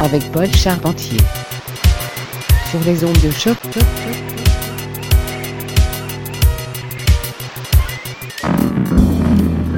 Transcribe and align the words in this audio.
Avec 0.00 0.22
Paul 0.32 0.46
Charpentier. 0.54 1.18
Sur 2.70 2.80
les 2.86 3.04
ondes 3.04 3.20
de 3.22 3.30
choc. 3.30 3.56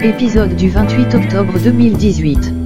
Épisode 0.02 0.54
du 0.54 0.70
28 0.70 1.14
octobre 1.14 1.58
2018. 1.58 2.61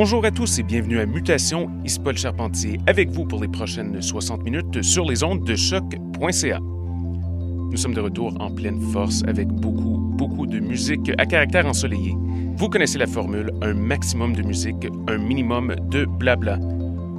Bonjour 0.00 0.24
à 0.24 0.30
tous 0.30 0.60
et 0.60 0.62
bienvenue 0.62 1.00
à 1.00 1.06
Mutation, 1.06 1.72
ici 1.84 1.98
Paul 1.98 2.16
Charpentier 2.16 2.78
avec 2.86 3.10
vous 3.10 3.24
pour 3.24 3.42
les 3.42 3.48
prochaines 3.48 4.00
60 4.00 4.44
minutes 4.44 4.80
sur 4.80 5.04
les 5.04 5.24
ondes 5.24 5.42
de 5.42 5.56
choc.ca. 5.56 6.60
Nous 6.60 7.76
sommes 7.76 7.94
de 7.94 8.00
retour 8.00 8.32
en 8.38 8.48
pleine 8.48 8.80
force 8.92 9.24
avec 9.26 9.48
beaucoup, 9.48 9.98
beaucoup 10.16 10.46
de 10.46 10.60
musique 10.60 11.10
à 11.18 11.26
caractère 11.26 11.66
ensoleillé. 11.66 12.14
Vous 12.54 12.68
connaissez 12.68 12.96
la 12.96 13.08
formule, 13.08 13.50
un 13.60 13.74
maximum 13.74 14.36
de 14.36 14.42
musique, 14.42 14.86
un 15.08 15.18
minimum 15.18 15.74
de 15.90 16.04
blabla. 16.04 16.60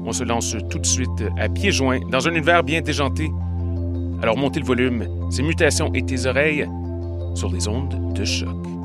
On 0.06 0.13
se 0.13 0.23
lance 0.23 0.56
tout 0.69 0.79
de 0.79 0.85
suite 0.85 1.25
à 1.38 1.50
pieds 1.50 1.73
joints 1.73 2.00
dans 2.09 2.29
un 2.29 2.31
univers 2.31 2.63
bien 2.63 2.79
déjanté. 2.79 3.29
Alors 4.22 4.38
montez 4.38 4.61
le 4.61 4.66
volume, 4.66 5.06
c'est 5.31 5.44
Mutation 5.44 5.94
et 5.94 6.06
tes 6.06 6.28
oreilles 6.28 6.66
sur 7.35 7.51
les 7.51 7.67
ondes 7.67 8.13
de 8.13 8.23
choc. 8.23 8.78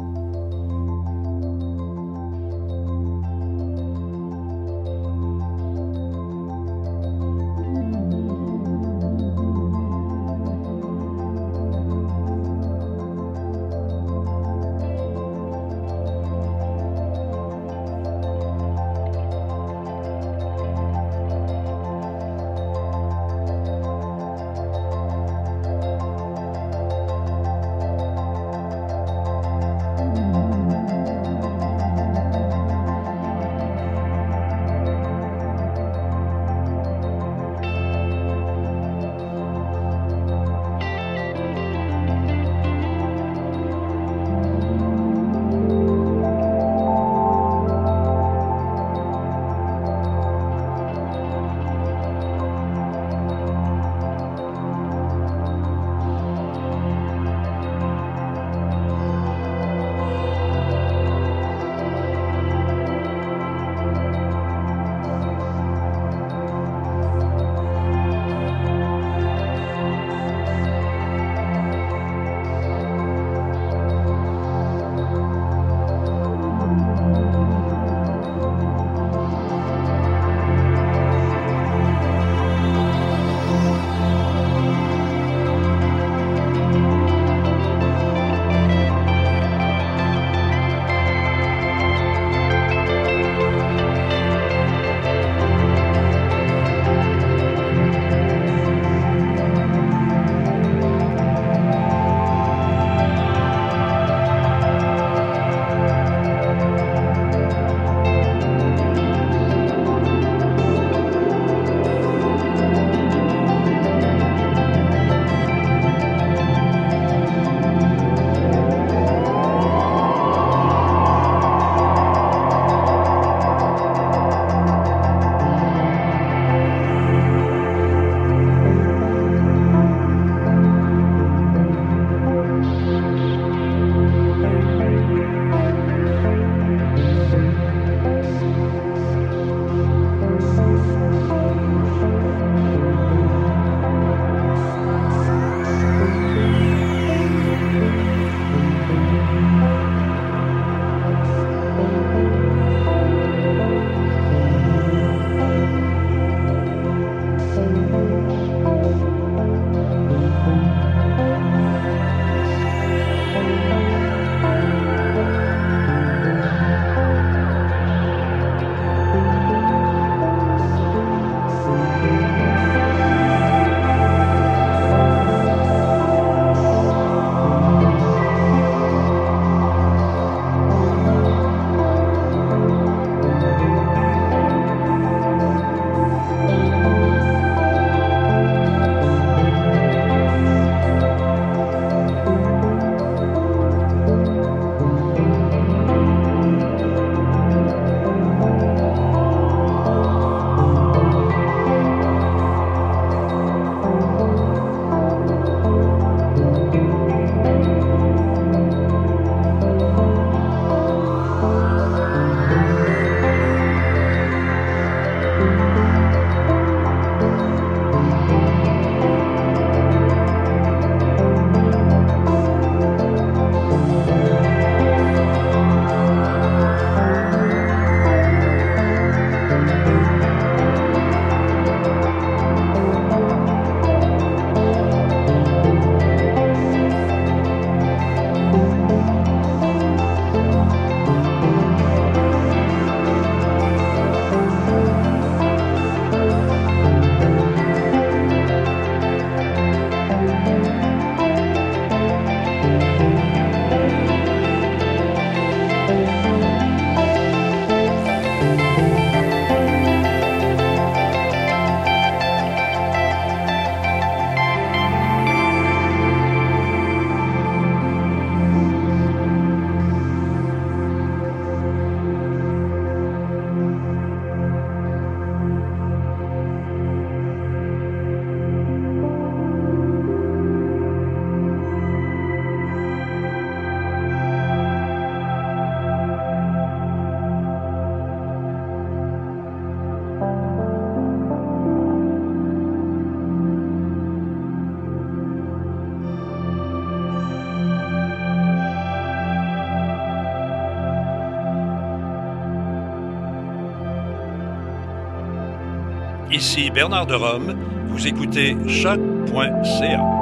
Ici 306.34 306.70
Bernard 306.70 307.06
de 307.06 307.14
Rome. 307.14 307.54
Vous 307.88 308.06
écoutez 308.06 308.56
choc.ca. 308.68 310.13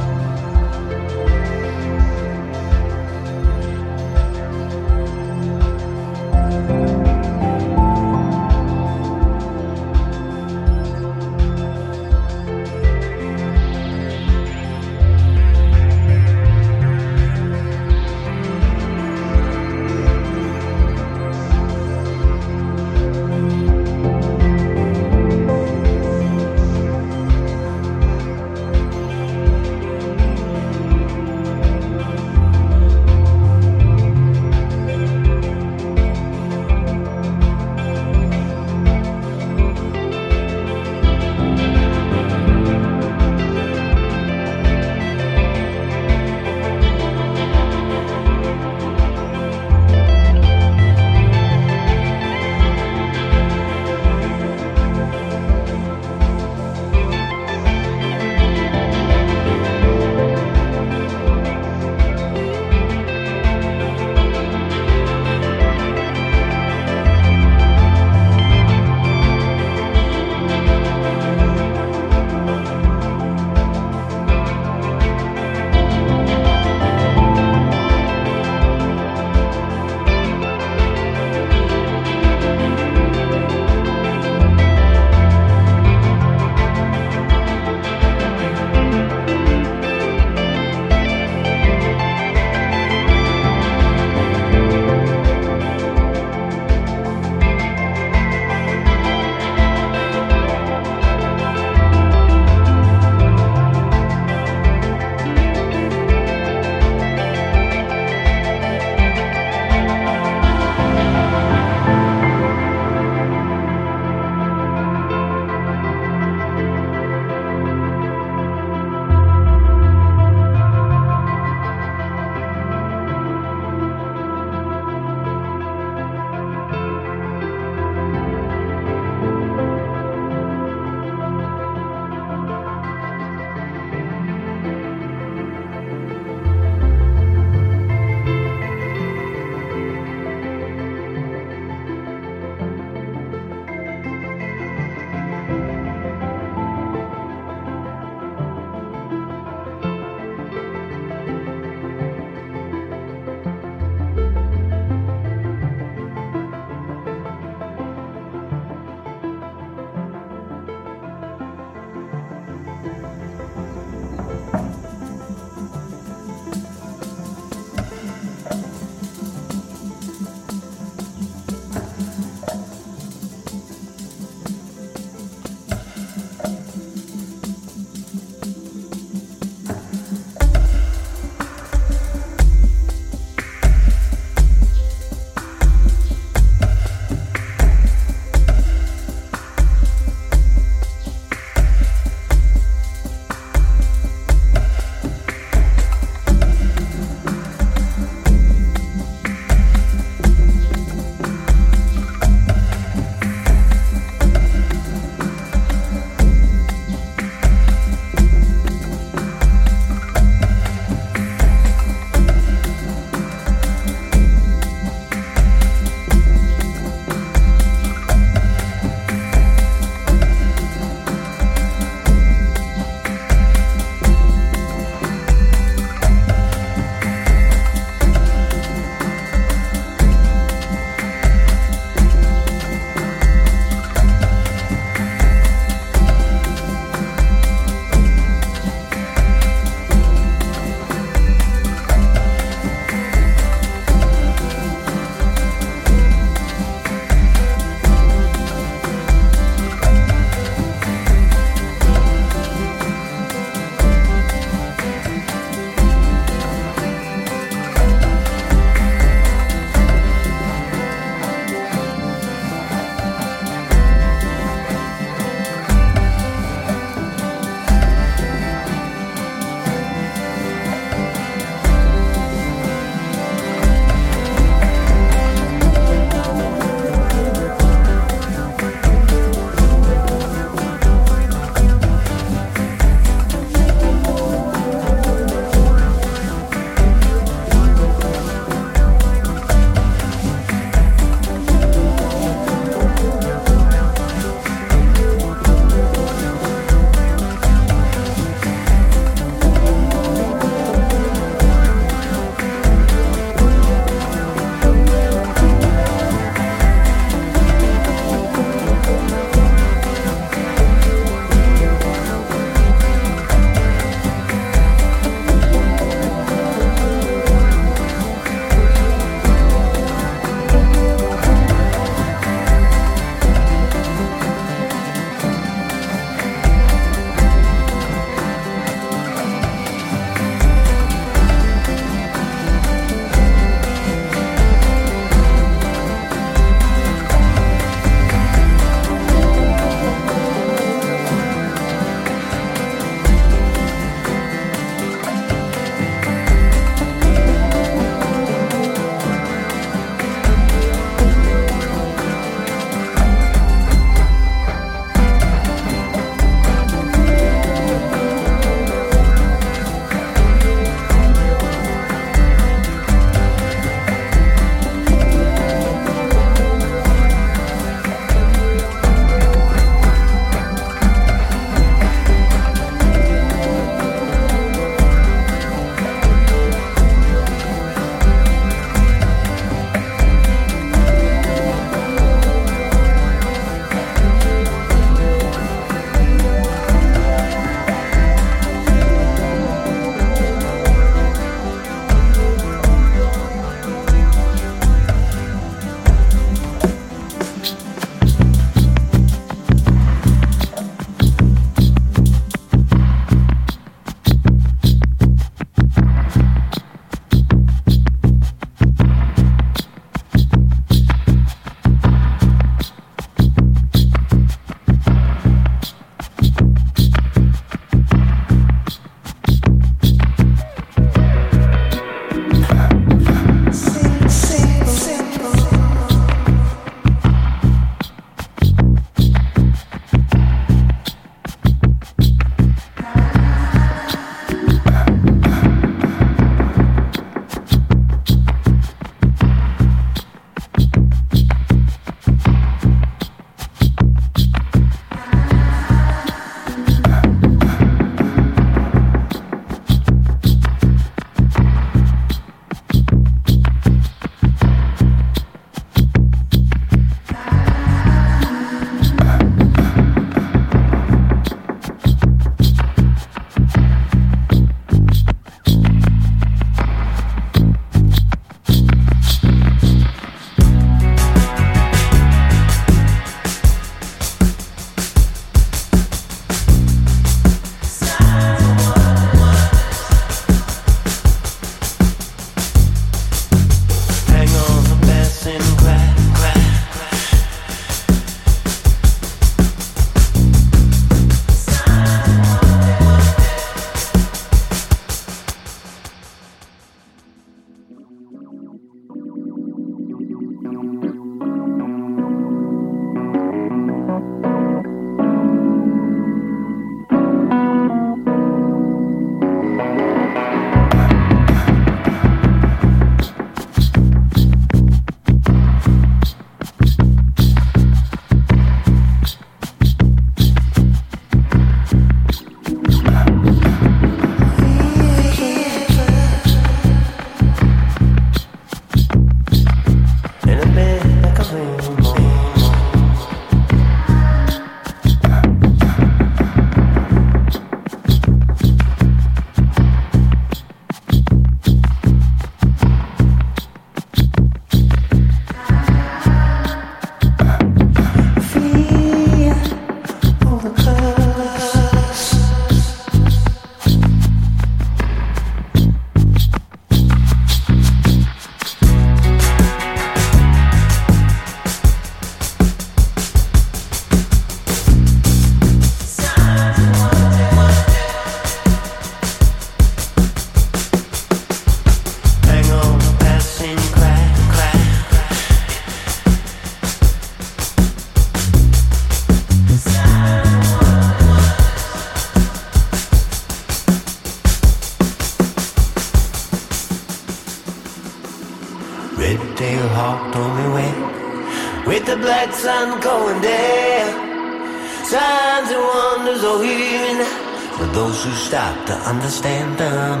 those 598.02 598.14
who 598.14 598.26
stop 598.26 598.66
to 598.66 598.74
understand 598.88 599.58
them. 599.58 600.00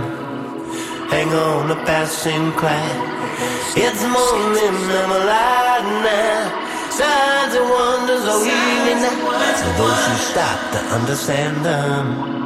Hang 1.08 1.28
on 1.28 1.70
a 1.70 1.76
passing 1.84 2.52
cry. 2.52 2.88
It's 3.76 4.02
morning, 4.02 4.76
I'm 4.90 5.10
alive 5.10 5.84
now. 6.02 6.90
Signs 6.90 7.54
and 7.54 7.68
wonders 7.68 8.24
are 8.24 8.44
here 8.44 8.98
for 9.62 9.72
those 9.78 10.06
who 10.06 10.16
stop 10.32 10.72
to 10.72 10.78
understand 10.98 11.64
them. 11.64 12.41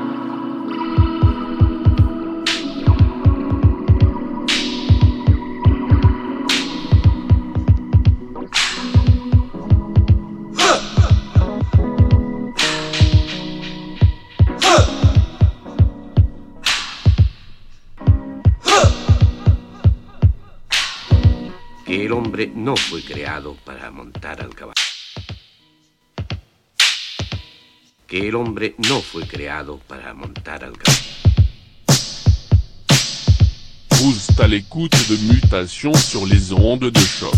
No 22.44 22.76
fue 22.76 23.02
creado 23.02 23.56
para 23.64 23.90
montar 23.90 24.42
al 24.42 24.54
caballo. 24.54 24.74
Que 28.06 28.28
el 28.28 28.34
hombre 28.34 28.74
no 28.88 29.00
fue 29.00 29.26
creado 29.26 29.78
para 29.88 30.12
montar 30.12 30.62
al 30.62 30.76
caballo. 30.76 31.16
Êtes 34.36 34.44
à 34.44 34.48
l'écoute 34.48 34.92
de 35.08 35.16
mutations 35.32 35.94
sur 35.94 36.26
les 36.26 36.52
ondes 36.52 36.90
de 36.90 37.00
choc. 37.00 37.32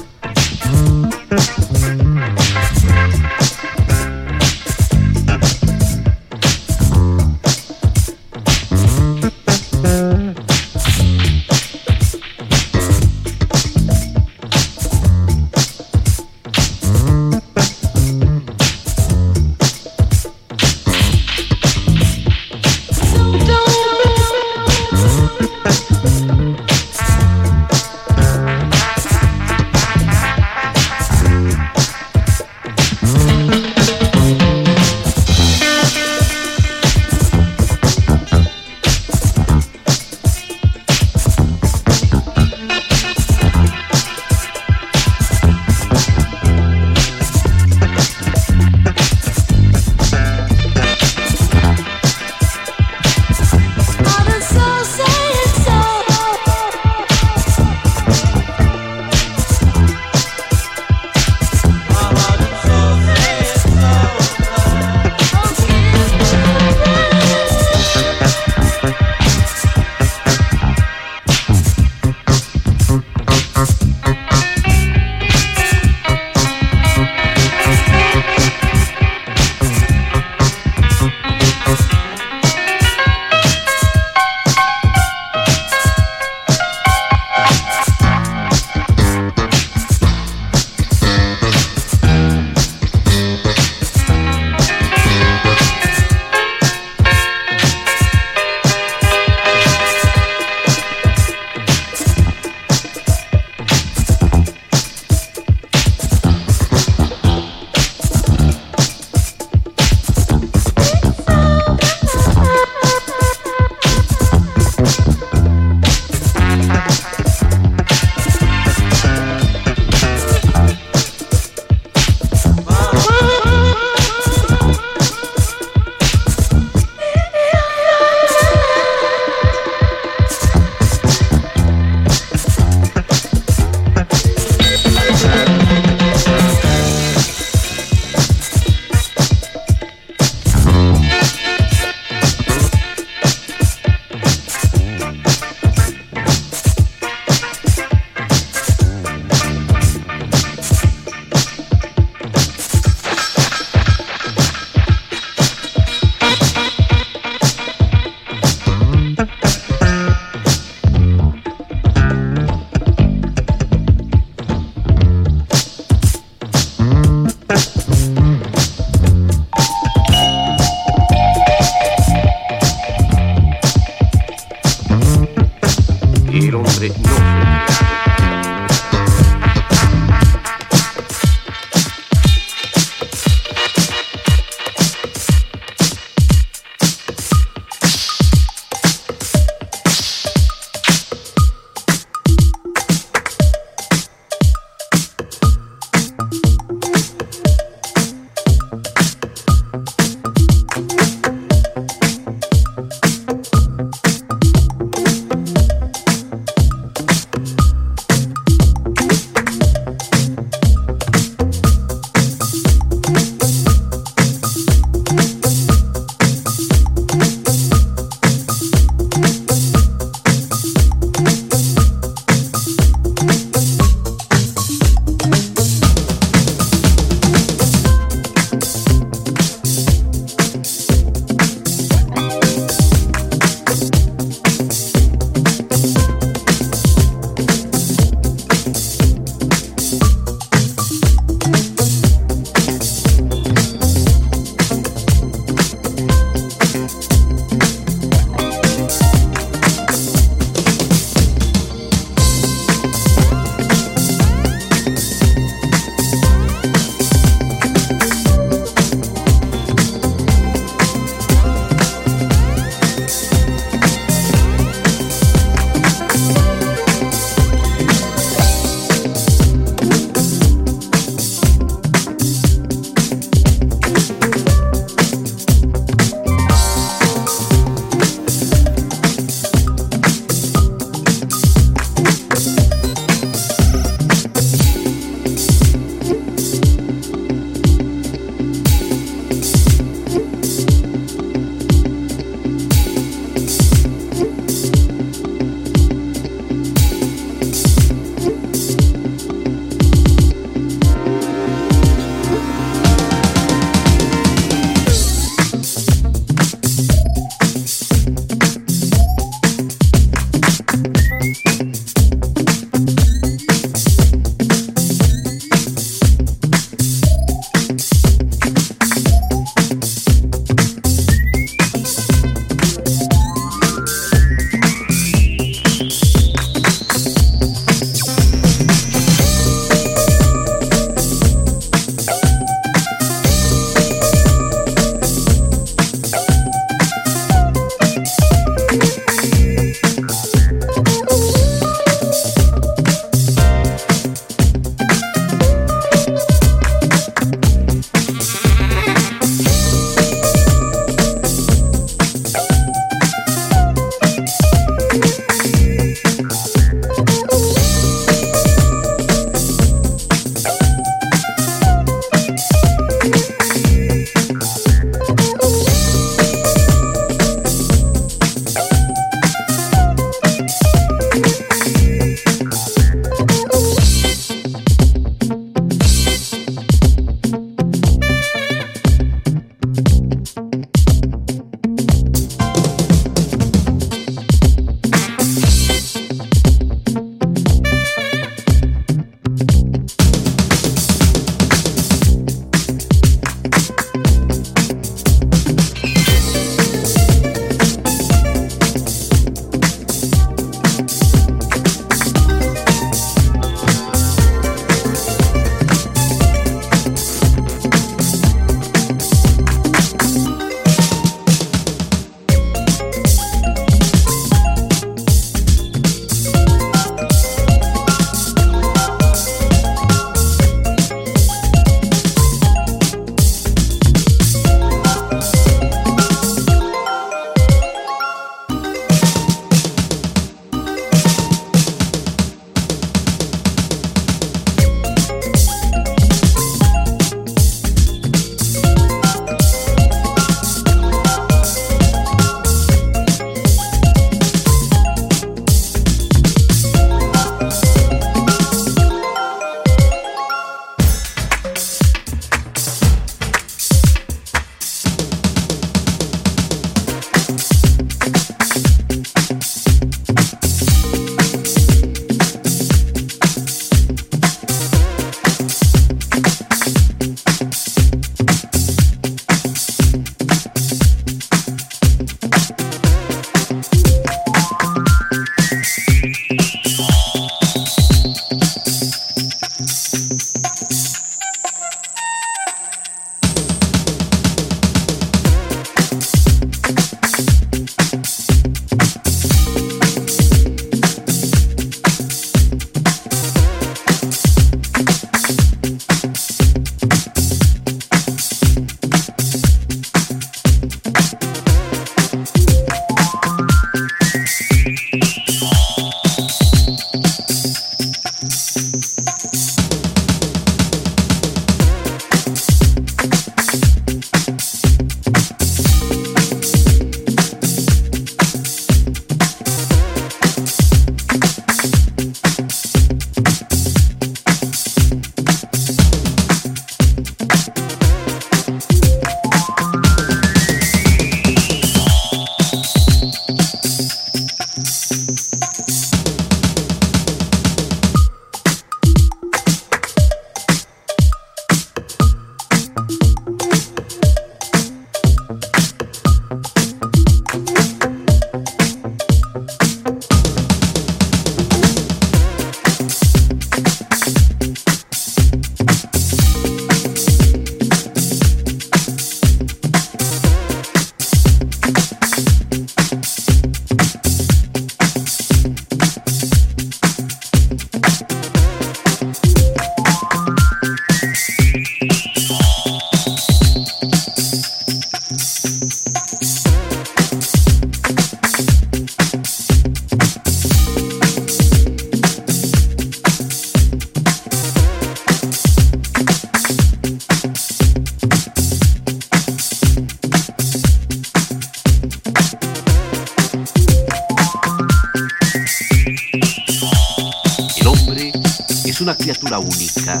Una 599.24 599.38
criatura 599.38 599.38
única, 599.38 600.00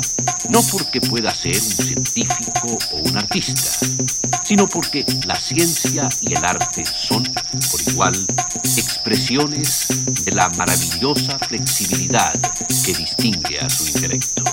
no 0.50 0.62
porque 0.70 1.00
pueda 1.00 1.34
ser 1.34 1.56
un 1.56 1.60
científico 1.60 2.78
o 2.92 2.96
un 2.96 3.16
artista, 3.16 3.86
sino 4.44 4.68
porque 4.68 5.04
la 5.26 5.36
ciencia 5.36 6.08
y 6.20 6.34
el 6.34 6.44
arte 6.44 6.84
son, 6.84 7.22
por 7.70 7.80
igual, 7.86 8.14
expresiones 8.62 9.88
de 10.24 10.32
la 10.32 10.48
maravillosa 10.50 11.38
flexibilidad 11.38 12.34
que 12.84 12.94
distingue 12.94 13.60
a 13.60 13.70
su 13.70 13.86
intelecto. 13.86 14.44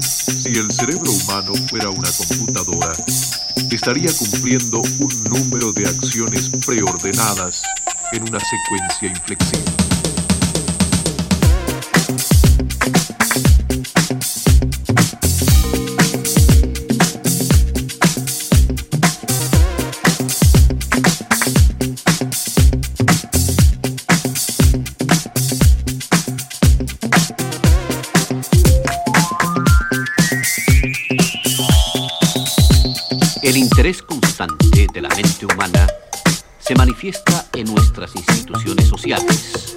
Si 0.00 0.50
el 0.50 0.70
cerebro 0.72 1.10
humano 1.10 1.52
fuera 1.68 1.90
una 1.90 2.10
computadora, 2.10 2.92
estaría 3.70 4.12
cumpliendo 4.16 4.82
un 4.98 5.24
número 5.24 5.72
de 5.72 5.86
acciones 5.86 6.50
preordenadas 6.66 7.62
en 8.12 8.22
una 8.22 8.38
secuencia 8.40 9.08
inflexible. 9.08 9.83
Manifiesta 37.04 37.44
en 37.52 37.66
nuestras 37.74 38.16
instituciones 38.16 38.88
sociales, 38.88 39.76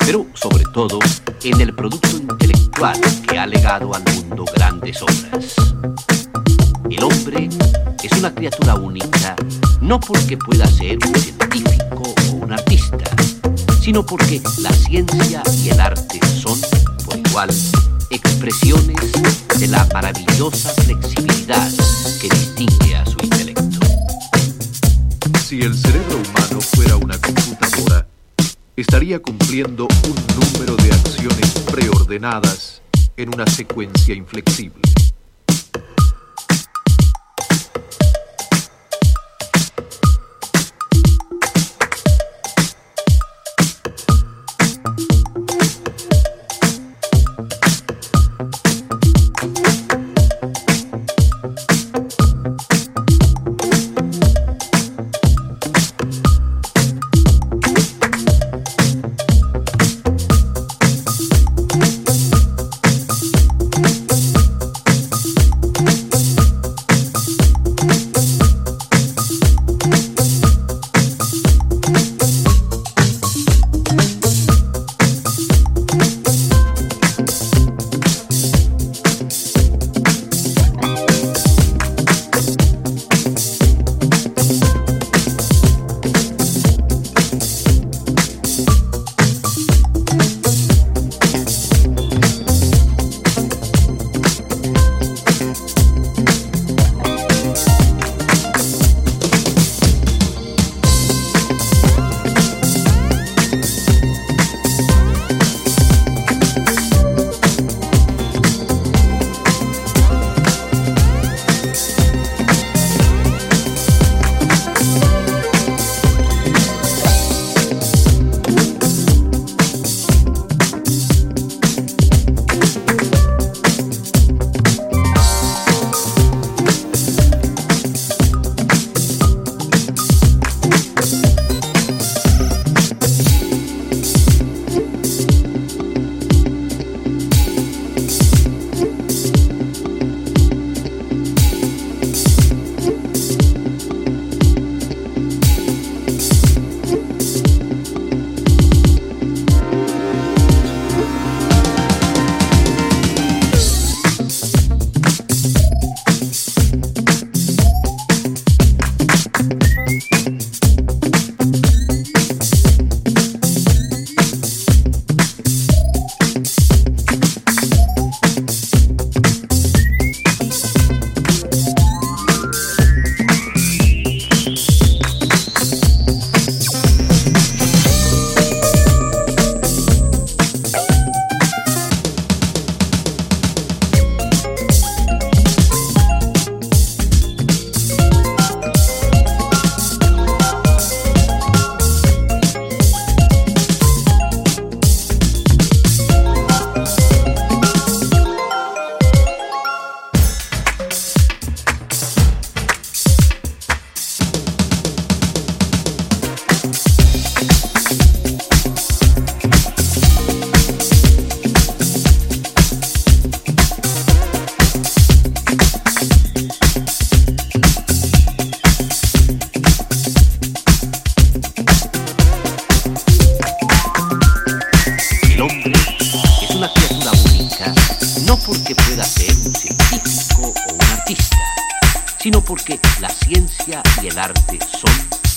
pero 0.00 0.26
sobre 0.34 0.64
todo 0.72 0.98
en 1.44 1.60
el 1.60 1.72
producto 1.72 2.08
intelectual 2.16 3.00
que 3.28 3.38
ha 3.38 3.46
legado 3.46 3.94
al 3.94 4.02
mundo 4.12 4.44
grandes 4.56 5.00
obras. 5.00 5.54
El 6.90 7.04
hombre 7.04 7.48
es 8.02 8.12
una 8.18 8.34
criatura 8.34 8.74
única 8.74 9.36
no 9.80 10.00
porque 10.00 10.36
pueda 10.36 10.66
ser 10.66 10.98
un 11.06 11.14
científico 11.14 12.12
o 12.28 12.32
un 12.32 12.52
artista, 12.52 13.04
sino 13.80 14.04
porque 14.04 14.42
la 14.58 14.72
ciencia 14.72 15.44
y 15.62 15.68
el 15.68 15.80
arte 15.80 16.18
son, 16.42 16.58
por 17.04 17.16
igual, 17.16 17.50
expresiones 18.10 19.12
de 19.60 19.68
la 19.68 19.86
maravillosa 19.92 20.70
flexibilidad 20.82 21.70
que 22.20 22.28
distingue 22.30 22.96
a 22.96 23.06
su 23.06 23.16
intelecto. 23.22 23.78
Si 25.46 25.60
el 25.60 25.76
cerebro 25.76 25.93
estaría 28.94 29.20
cumpliendo 29.20 29.88
un 29.88 30.14
número 30.40 30.76
de 30.76 30.92
acciones 30.92 31.50
preordenadas 31.68 32.80
en 33.16 33.34
una 33.34 33.44
secuencia 33.44 34.14
inflexible. 34.14 34.93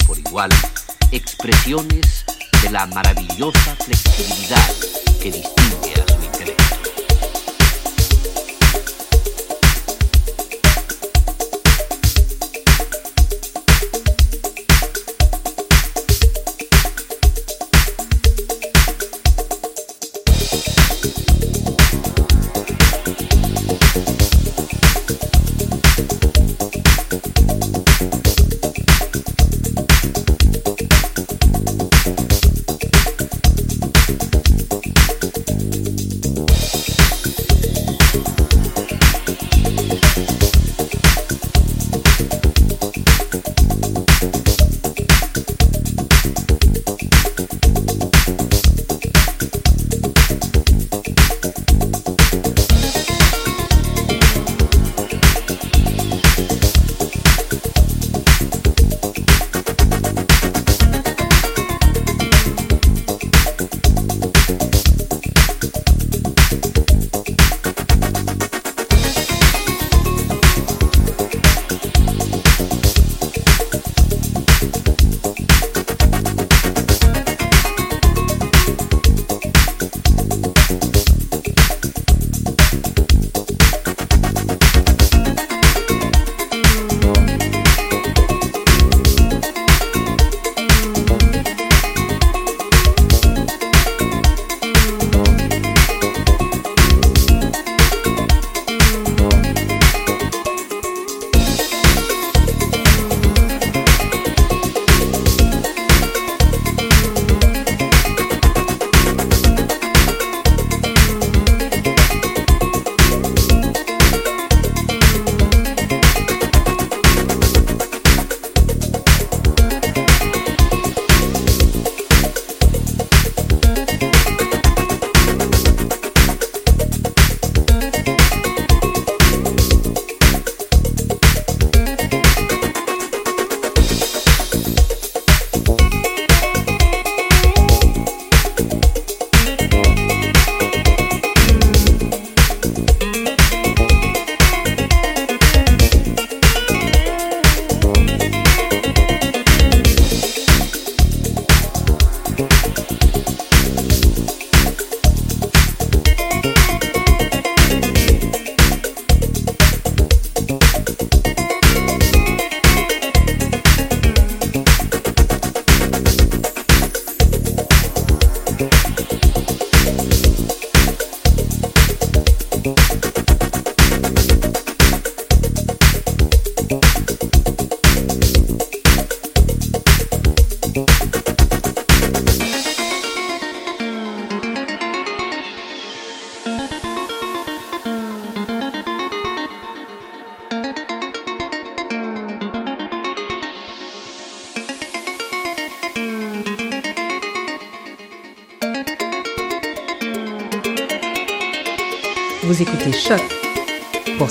Por 0.08 0.18
igual, 0.18 0.50
expresiones 1.12 2.24
de 2.64 2.72
la 2.72 2.86
maravillosa 2.88 3.76
flexibilidad 3.76 4.74
que 5.22 5.32
distingue 5.32 6.02
a 6.02 6.08
su 6.08 6.24
intelecto. 6.24 6.87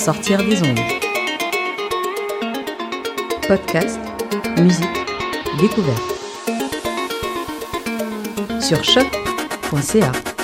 Sortir 0.07 0.39
des 0.39 0.63
ondes. 0.63 0.79
Podcast, 3.49 3.99
musique, 4.57 4.87
découverte. 5.61 6.01
Sur 8.61 8.85
choc.ca. 8.85 10.36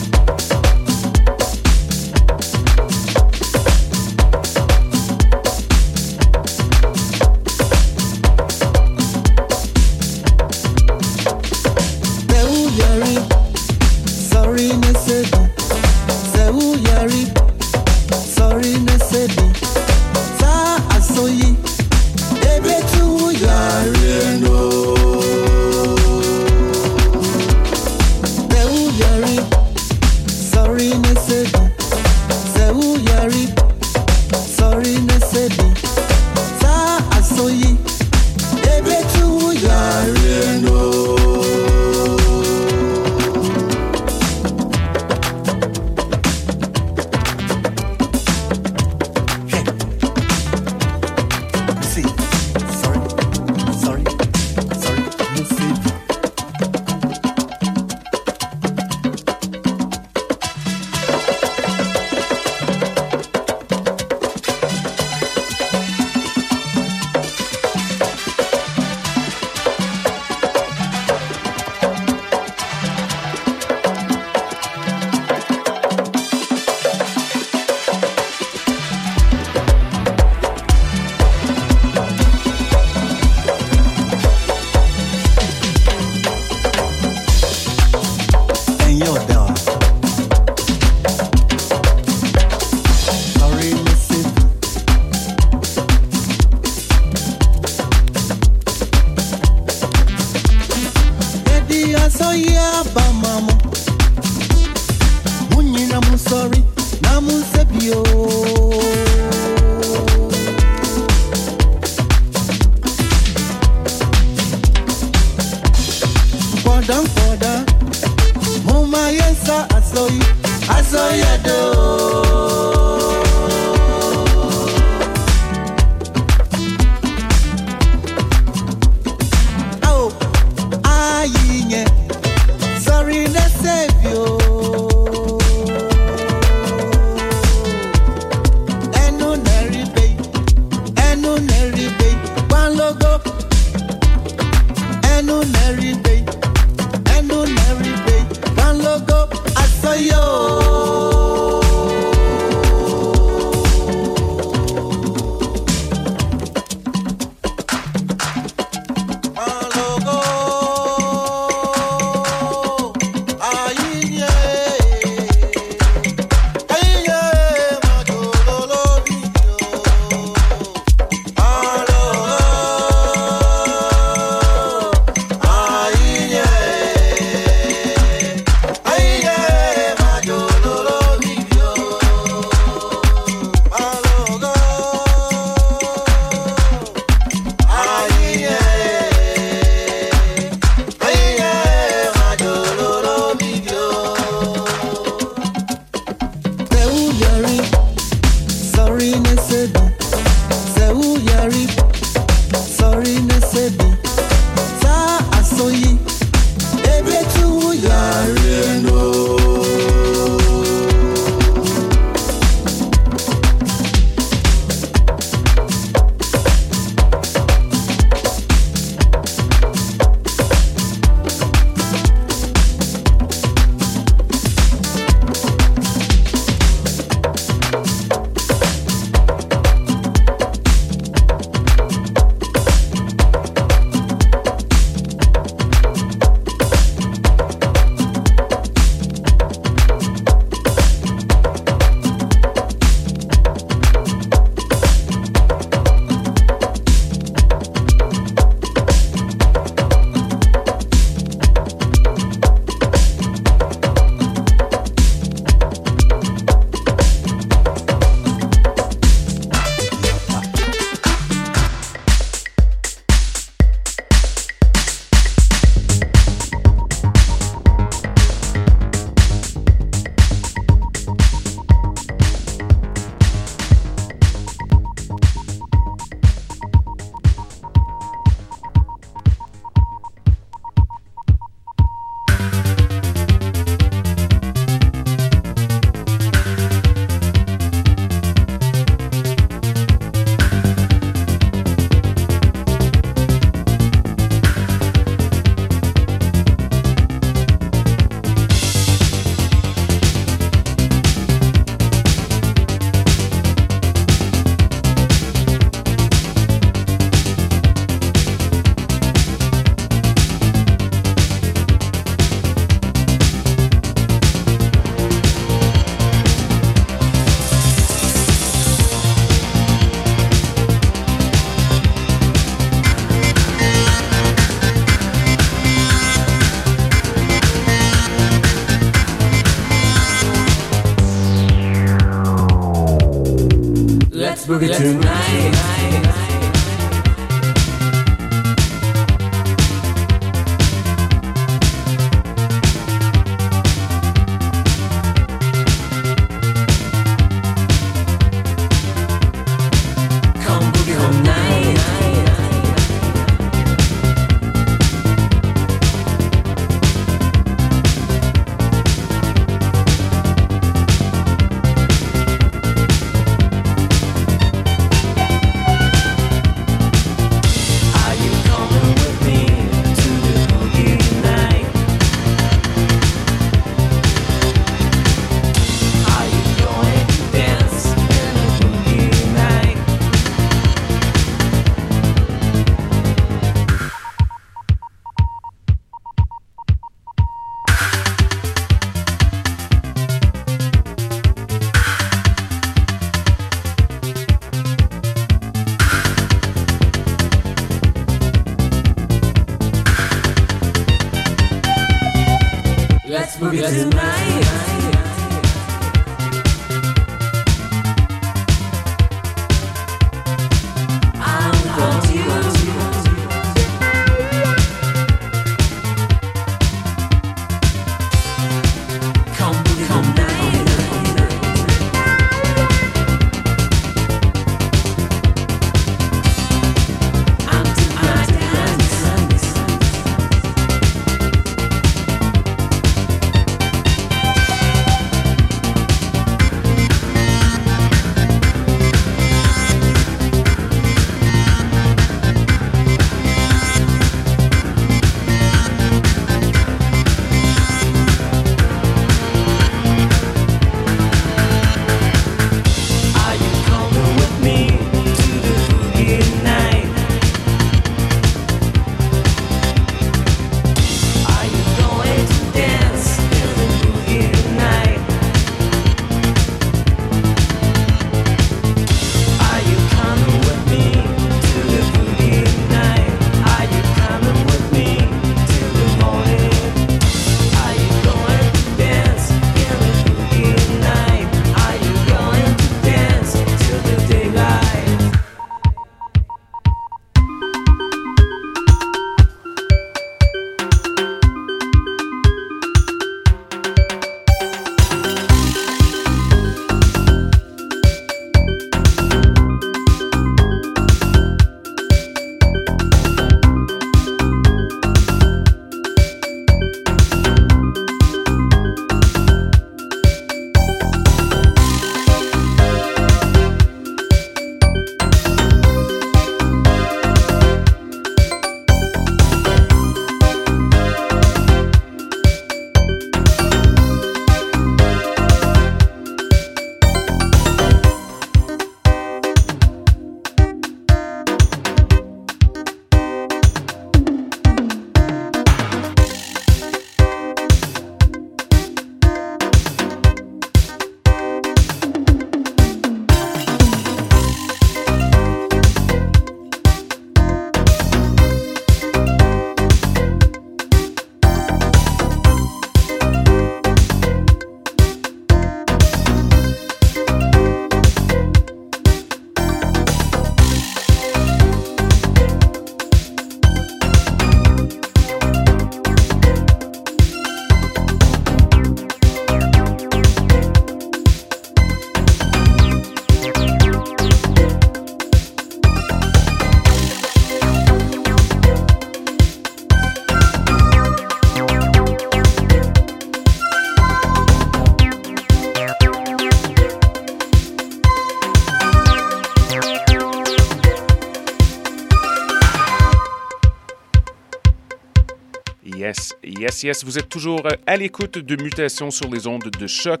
Yes, 596.62 596.84
vous 596.84 596.96
êtes 596.96 597.08
toujours 597.08 597.44
euh, 597.46 597.56
à 597.66 597.76
l'écoute 597.76 598.18
de 598.18 598.40
Mutations 598.40 598.92
sur 598.92 599.10
les 599.10 599.26
ondes 599.26 599.50
de 599.58 599.66
choc. 599.66 600.00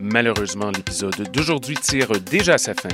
Malheureusement, 0.00 0.70
l'épisode 0.70 1.30
d'aujourd'hui 1.32 1.76
tire 1.76 2.08
déjà 2.20 2.56
sa 2.56 2.72
fin. 2.72 2.88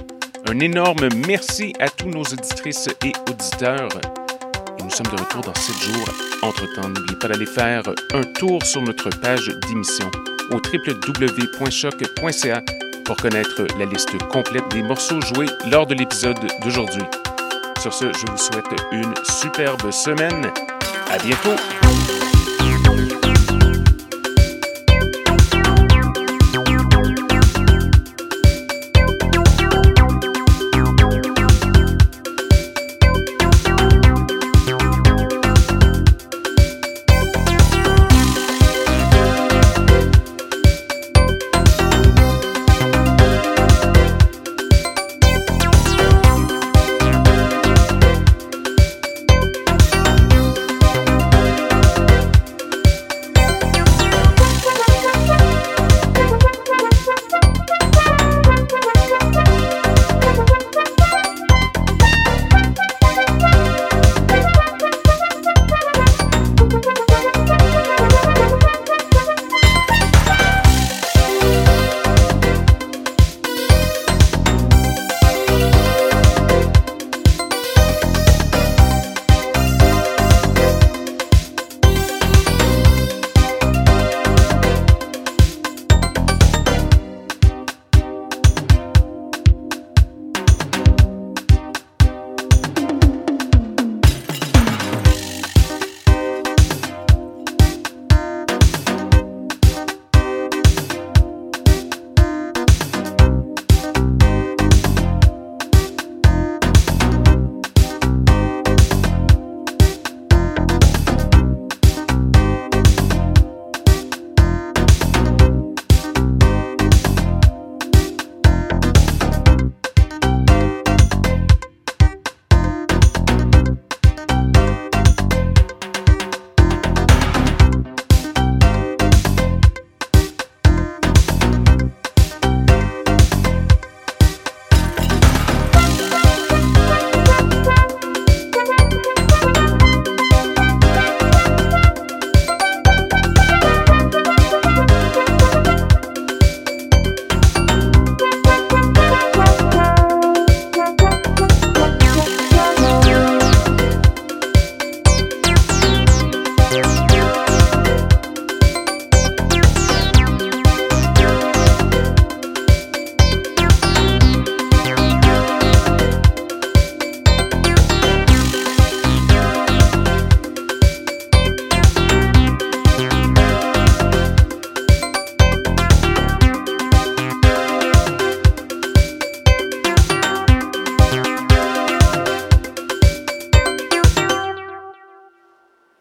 Un 0.49 0.59
énorme 0.59 1.09
merci 1.27 1.73
à 1.79 1.89
tous 1.89 2.09
nos 2.09 2.23
auditrices 2.23 2.89
et 3.05 3.13
auditeurs. 3.31 3.89
Nous 4.83 4.91
sommes 4.91 5.07
de 5.07 5.21
retour 5.21 5.43
dans 5.43 5.55
7 5.55 5.77
jours. 5.77 6.09
Entre-temps, 6.43 6.89
n'oubliez 6.89 7.19
pas 7.21 7.29
d'aller 7.29 7.47
faire 7.47 7.85
un 8.15 8.23
tour 8.23 8.65
sur 8.65 8.83
notre 8.83 9.11
page 9.21 9.47
d'émission 9.69 10.11
au 10.51 10.57
www.choc.ca 10.57 12.63
pour 13.05 13.17
connaître 13.17 13.67
la 13.79 13.85
liste 13.85 14.19
complète 14.29 14.69
des 14.73 14.83
morceaux 14.83 15.21
joués 15.21 15.47
lors 15.71 15.87
de 15.87 15.95
l'épisode 15.95 16.39
d'aujourd'hui. 16.65 17.05
Sur 17.81 17.95
ce, 17.95 18.07
je 18.07 18.31
vous 18.31 18.39
souhaite 18.39 18.67
une 18.91 19.15
superbe 19.25 19.93
semaine. 19.93 20.51
À 21.11 21.19
bientôt! 21.19 21.88
you. 22.97 23.28